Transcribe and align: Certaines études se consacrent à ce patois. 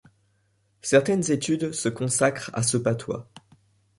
Certaines 0.81 1.29
études 1.31 1.73
se 1.73 1.87
consacrent 1.87 2.49
à 2.55 2.63
ce 2.63 2.75
patois. 2.75 3.29